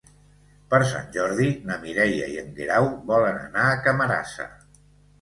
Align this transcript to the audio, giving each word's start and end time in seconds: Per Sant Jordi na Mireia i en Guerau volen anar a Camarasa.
Per 0.71 0.79
Sant 0.91 1.05
Jordi 1.17 1.51
na 1.69 1.77
Mireia 1.85 2.33
i 2.33 2.41
en 2.47 2.51
Guerau 2.59 2.91
volen 3.13 3.41
anar 3.47 3.71
a 3.77 3.81
Camarasa. 3.89 4.53